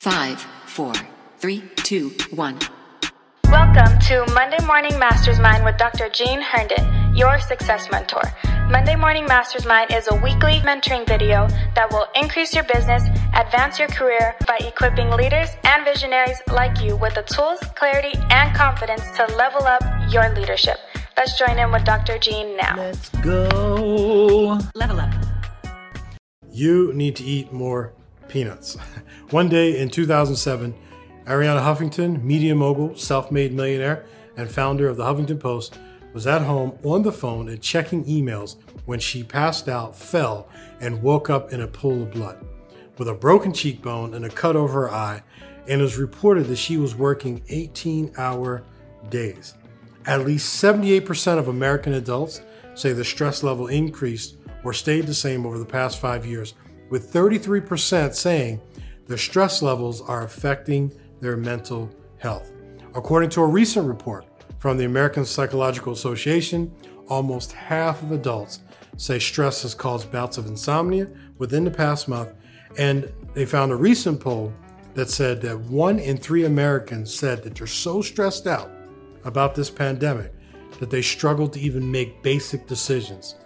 [0.00, 0.92] Five, four,
[1.38, 2.56] three, two, one.
[3.46, 6.08] Welcome to Monday Morning Masters Mind with Dr.
[6.08, 8.22] Jean Herndon, your success mentor.
[8.70, 13.02] Monday Morning Masters Mind is a weekly mentoring video that will increase your business,
[13.34, 18.54] advance your career by equipping leaders and visionaries like you with the tools, clarity, and
[18.54, 20.76] confidence to level up your leadership.
[21.16, 22.20] Let's join in with Dr.
[22.20, 22.76] Jean now.
[22.76, 24.60] Let's go.
[24.76, 25.12] Level up.
[26.52, 27.94] You need to eat more
[28.28, 28.76] peanuts.
[29.30, 30.74] One day in 2007,
[31.24, 35.78] Arianna Huffington, media mogul, self made millionaire, and founder of the Huffington Post,
[36.12, 40.48] was at home on the phone and checking emails when she passed out, fell,
[40.80, 42.44] and woke up in a pool of blood.
[42.96, 45.22] With a broken cheekbone and a cut over her eye,
[45.68, 48.64] and it was reported that she was working 18 hour
[49.10, 49.54] days.
[50.06, 52.40] At least 78% of American adults
[52.74, 56.54] say the stress level increased or stayed the same over the past five years,
[56.90, 58.60] with 33% saying
[59.06, 62.50] their stress levels are affecting their mental health.
[62.94, 64.26] According to a recent report
[64.58, 66.72] from the American Psychological Association,
[67.08, 68.60] almost half of adults
[68.96, 72.32] say stress has caused bouts of insomnia within the past month,
[72.76, 74.52] and they found a recent poll
[74.94, 78.70] that said that one in three Americans said that they're so stressed out
[79.24, 80.32] about this pandemic
[80.80, 83.36] that they struggle to even make basic decisions.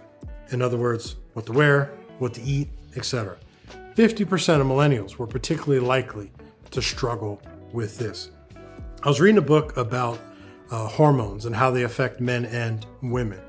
[0.49, 3.37] In other words, what to wear, what to eat, etc.
[3.95, 6.31] 50% of millennials were particularly likely
[6.71, 7.41] to struggle
[7.71, 8.31] with this.
[9.03, 10.19] I was reading a book about
[10.71, 13.39] uh, hormones and how they affect men and women.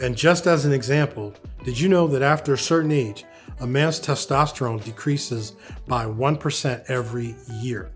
[0.00, 1.32] And just as an example,
[1.64, 3.24] did you know that after a certain age,
[3.60, 5.54] a man's testosterone decreases
[5.86, 7.90] by 1% every year?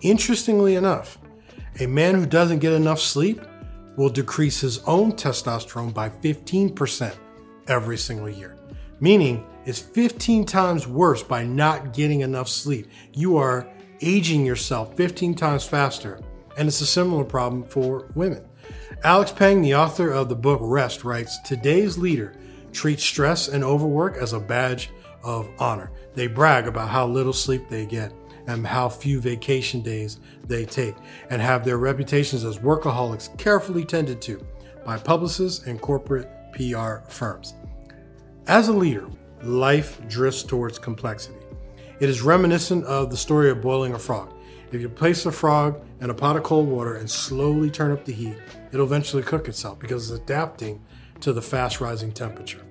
[0.00, 1.18] Interestingly enough,
[1.78, 3.40] a man who doesn't get enough sleep
[3.96, 7.14] will decrease his own testosterone by 15%
[7.68, 8.56] every single year,
[9.00, 12.88] meaning it's 15 times worse by not getting enough sleep.
[13.12, 13.68] You are
[14.00, 16.20] aging yourself 15 times faster,
[16.56, 18.44] and it's a similar problem for women.
[19.04, 22.34] Alex Pang, the author of the book Rest, writes Today's leader
[22.72, 24.90] treats stress and overwork as a badge
[25.22, 25.90] of honor.
[26.14, 28.12] They brag about how little sleep they get
[28.46, 30.96] and how few vacation days they take,
[31.30, 34.44] and have their reputations as workaholics carefully tended to
[34.84, 37.54] by publicists and corporate PR firms.
[38.48, 39.08] As a leader,
[39.42, 41.38] life drifts towards complexity.
[42.00, 44.32] It is reminiscent of the story of boiling a frog.
[44.72, 48.04] If you place a frog in a pot of cold water and slowly turn up
[48.04, 48.36] the heat,
[48.72, 50.82] it'll eventually cook itself because it's adapting
[51.20, 52.62] to the fast rising temperature.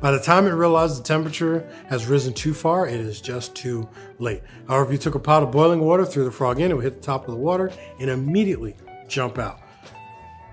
[0.00, 3.88] By the time it realizes the temperature has risen too far, it is just too
[4.18, 4.42] late.
[4.68, 6.84] However, if you took a pot of boiling water, threw the frog in, it would
[6.84, 8.76] hit the top of the water and immediately
[9.08, 9.60] jump out.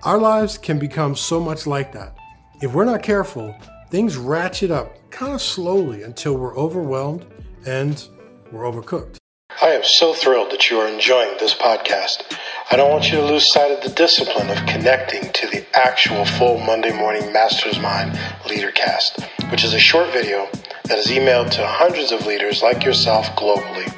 [0.02, 2.16] Our lives can become so much like that.
[2.62, 3.54] If we're not careful,
[3.96, 7.24] things ratchet up kind of slowly until we're overwhelmed
[7.64, 8.06] and
[8.52, 9.16] we're overcooked.
[9.62, 12.38] I am so thrilled that you are enjoying this podcast.
[12.70, 16.26] I don't want you to lose sight of the discipline of connecting to the actual
[16.26, 20.46] full Monday morning Masters Mind Leadercast, which is a short video
[20.84, 23.90] that is emailed to hundreds of leaders like yourself globally.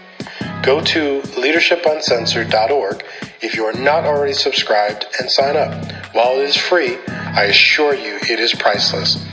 [0.63, 3.05] Go to leadershipuncensored.org
[3.41, 5.75] if you are not already subscribed and sign up.
[6.15, 9.25] While it is free, I assure you it is priceless.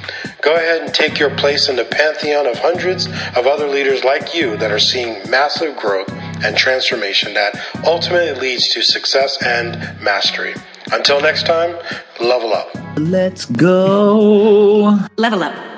[0.45, 4.35] Go ahead and take your place in the pantheon of hundreds of other leaders like
[4.35, 6.07] you that are seeing massive growth
[6.43, 10.53] and transformation that ultimately leads to success and mastery.
[10.91, 11.75] Until next time,
[12.19, 12.69] level up.
[12.95, 14.99] Let's go.
[15.17, 15.74] Level up.